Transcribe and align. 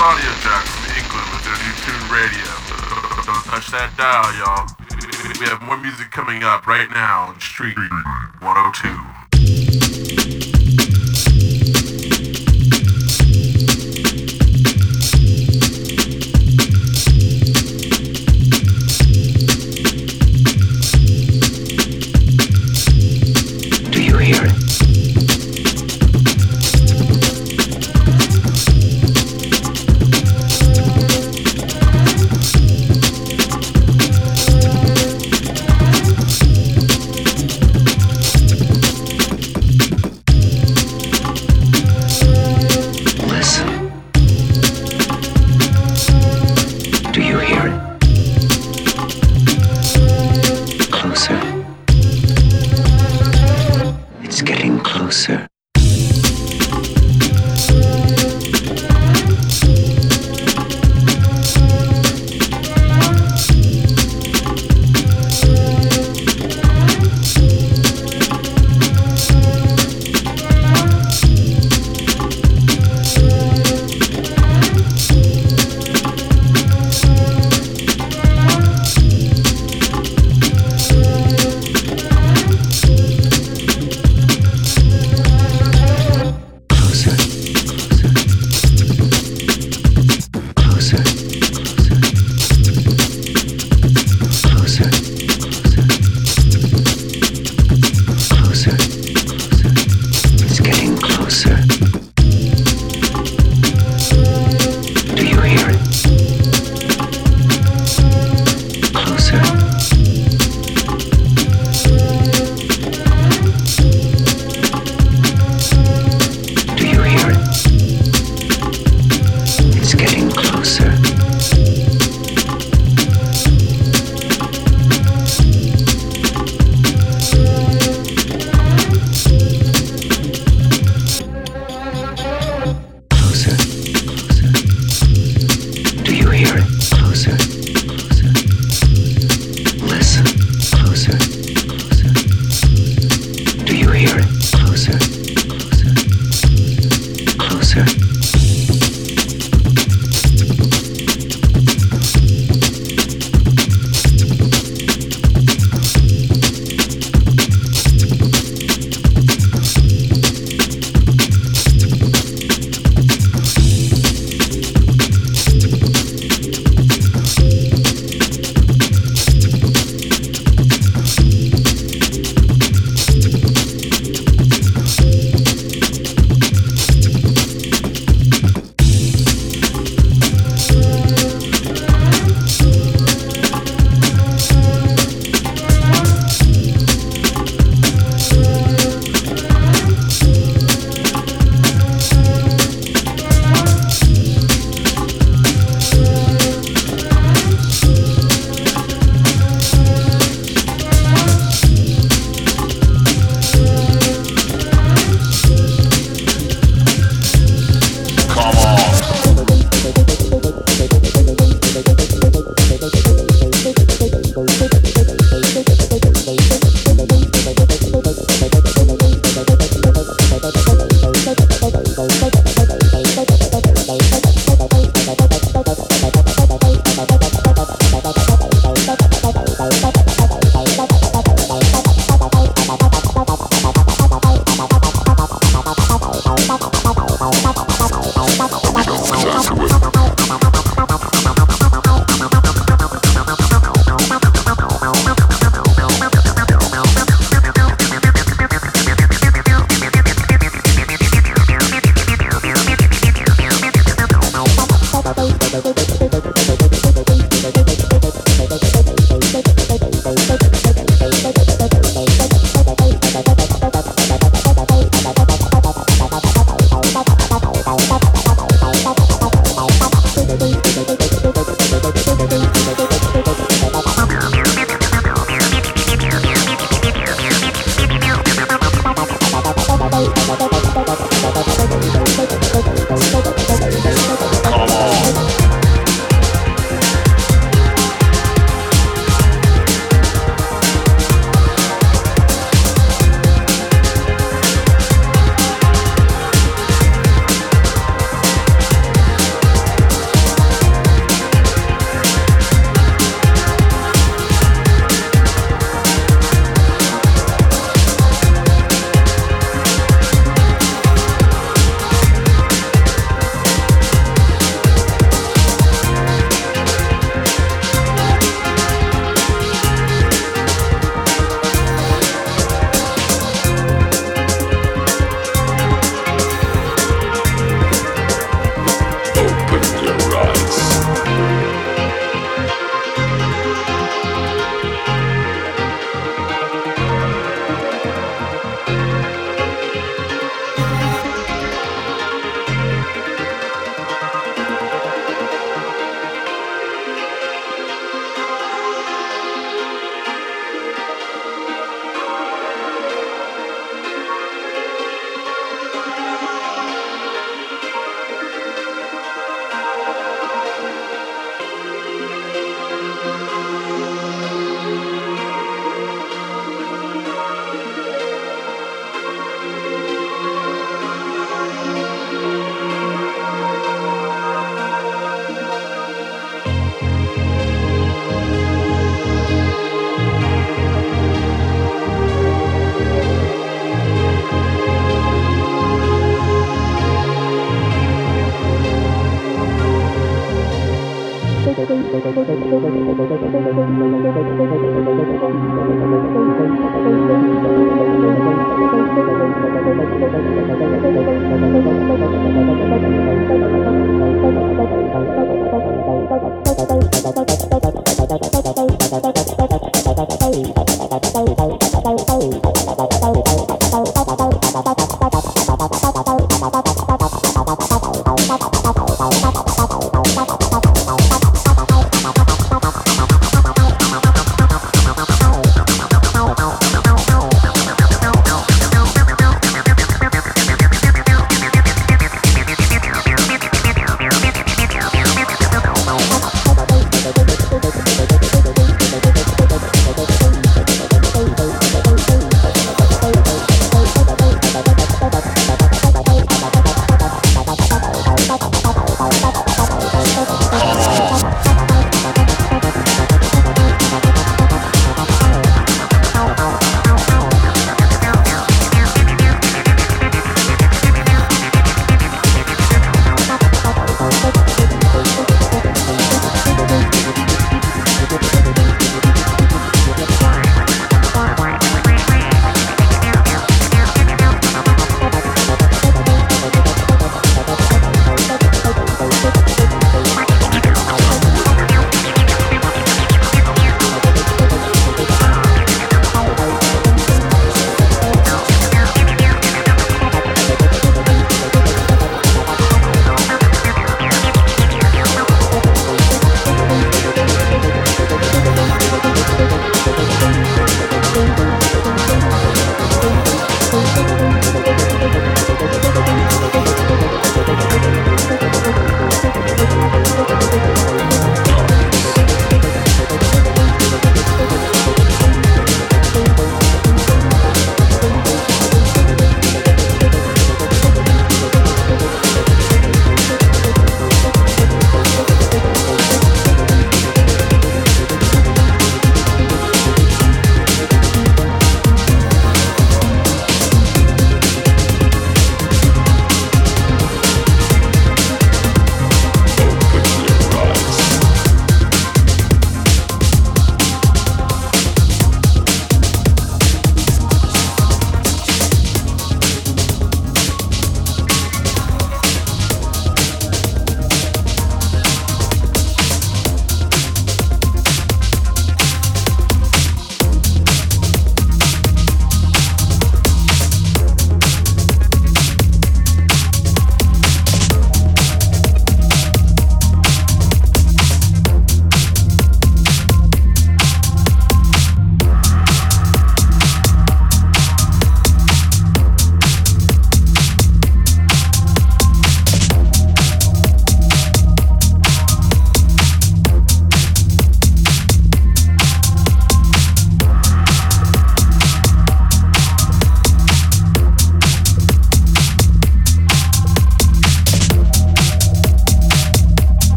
audio 0.00 0.30
track 0.44 0.64
from 0.66 0.92
England 0.92 1.26
with 1.32 1.44
their 1.44 1.56
new 1.64 1.72
tune 1.80 2.06
radio. 2.12 2.44
Don't 3.24 3.44
touch 3.48 3.68
that 3.72 3.96
dial, 3.96 4.28
y'all. 4.36 4.68
We 5.40 5.46
have 5.46 5.62
more 5.62 5.78
music 5.78 6.10
coming 6.10 6.42
up 6.42 6.66
right 6.66 6.90
now 6.90 7.28
on 7.28 7.40
Street 7.40 7.76
102. 8.40 9.95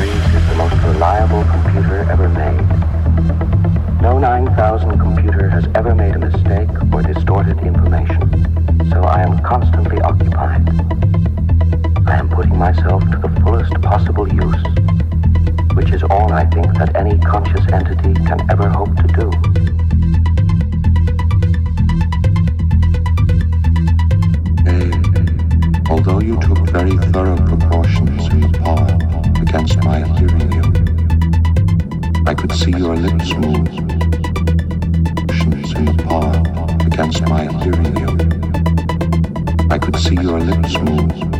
series 0.00 0.34
is 0.34 0.48
the 0.48 0.54
most 0.54 0.74
reliable 0.84 1.44
computer 1.44 2.10
ever 2.10 2.28
made. 2.30 4.00
No 4.00 4.18
9000 4.18 4.98
computer 4.98 5.50
has 5.50 5.66
ever 5.74 5.94
made 5.94 6.14
a 6.14 6.18
mistake 6.18 6.70
or 6.92 7.02
distorted 7.02 7.58
information, 7.58 8.30
so 8.90 9.02
I 9.02 9.20
am 9.20 9.38
constantly 9.40 10.00
occupied. 10.00 10.66
I 12.06 12.16
am 12.16 12.30
putting 12.30 12.56
myself 12.56 13.02
to 13.10 13.18
the 13.18 13.28
fullest 13.42 13.74
possible 13.82 14.26
use, 14.26 14.64
which 15.76 15.90
is 15.90 16.02
all 16.04 16.32
I 16.32 16.46
think 16.46 16.78
that 16.78 16.96
any 16.96 17.18
conscious 17.18 17.66
entity 17.70 18.14
can 18.24 18.40
ever 18.50 18.70
hope 18.70 18.96
to 18.96 19.08
do. 19.20 19.30
although 25.90 26.20
you 26.20 26.40
took 26.40 26.58
very 26.70 26.96
thorough 27.12 27.36
precautions 27.36 28.26
in 28.28 28.40
the 28.40 28.58
park, 28.60 29.19
against 29.42 29.82
my 29.84 29.98
hearing 30.18 30.52
you, 30.52 30.62
I 32.26 32.34
could 32.34 32.52
see 32.52 32.70
your 32.70 32.96
lips 32.96 33.32
move. 33.34 33.68
Motions 35.28 35.72
in 35.74 35.84
the 35.86 36.02
pod 36.04 36.86
against 36.86 37.22
my 37.22 37.44
hearing 37.62 37.96
you. 37.96 38.10
I 39.70 39.78
could 39.78 39.96
see 39.96 40.14
your 40.14 40.40
lips 40.40 40.78
move. 40.78 41.39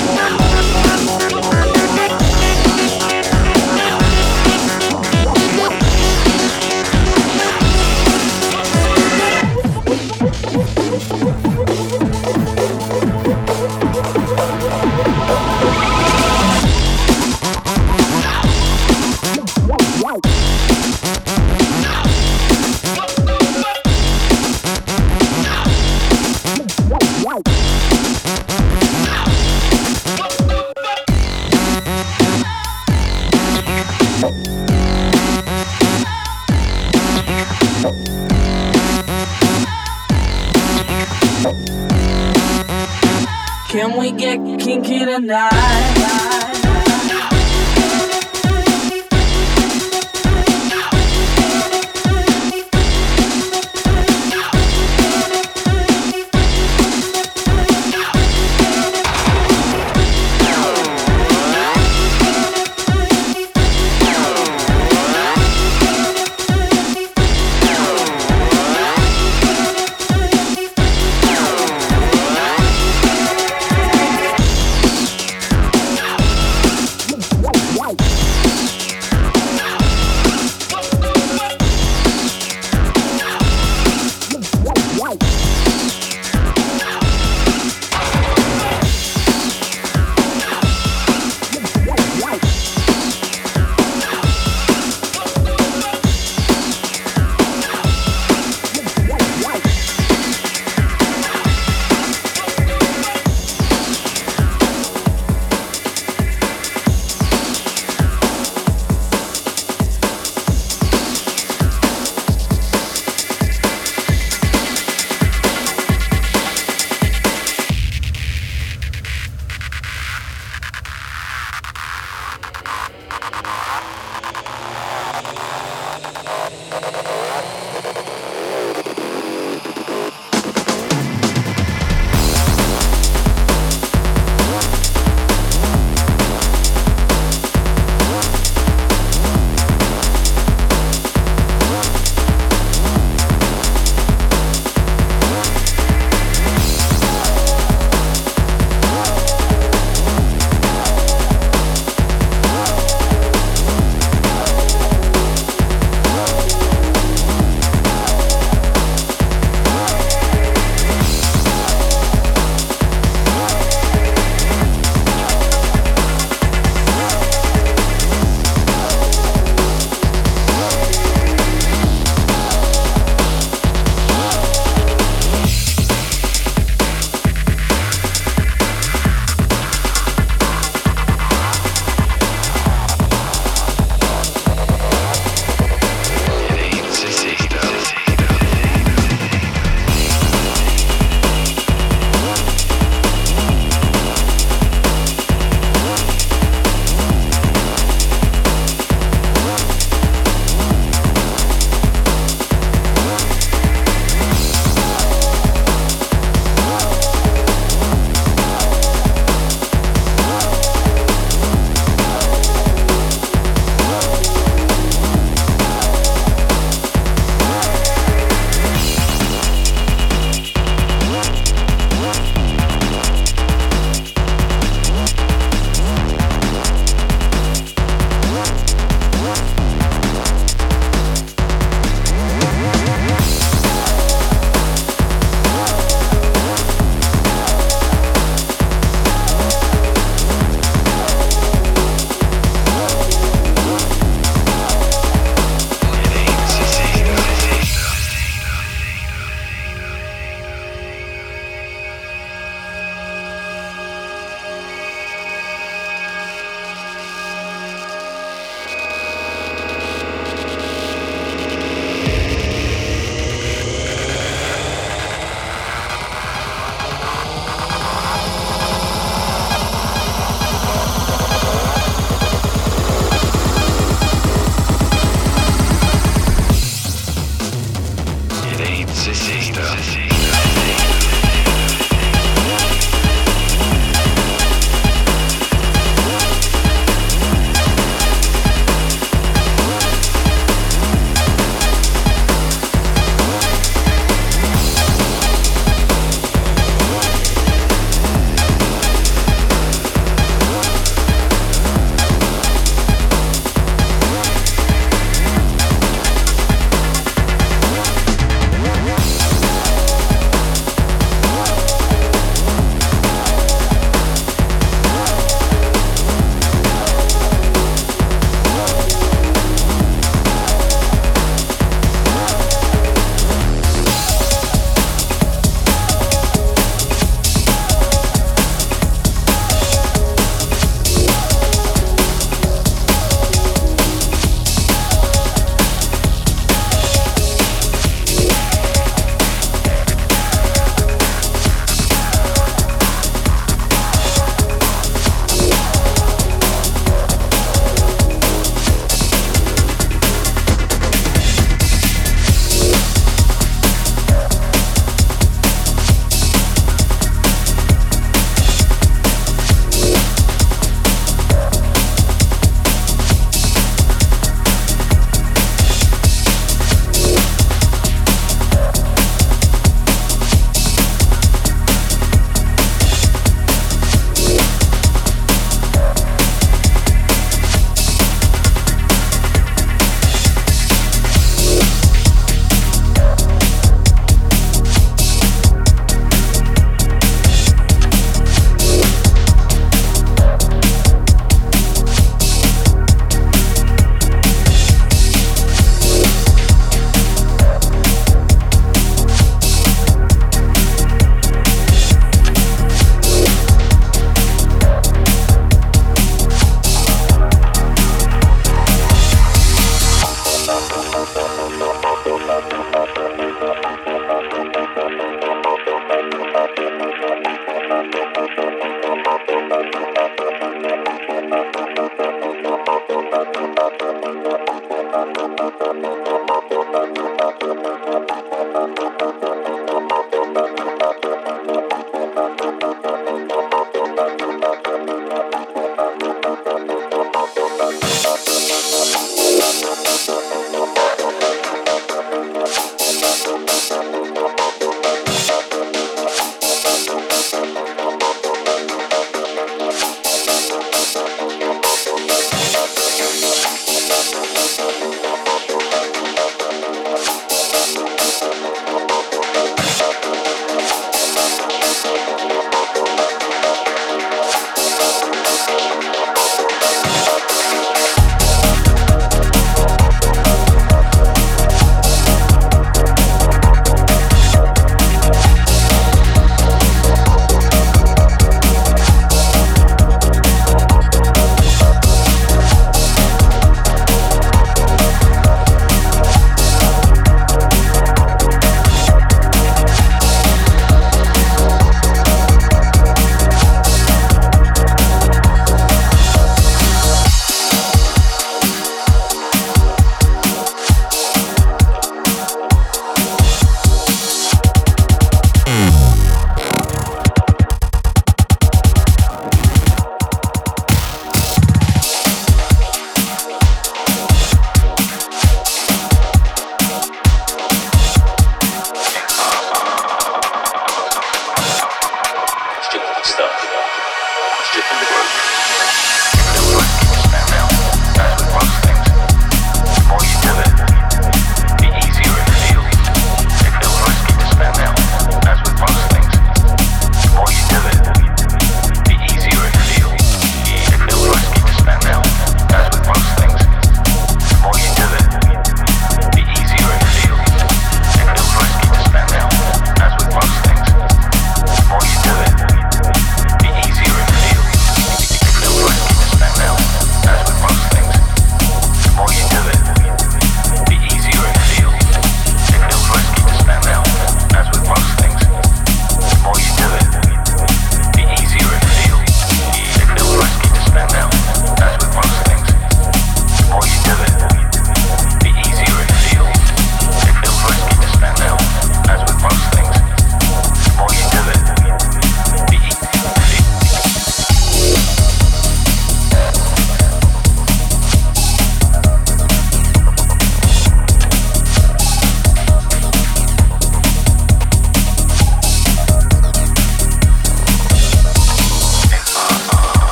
kinky 45.21 45.50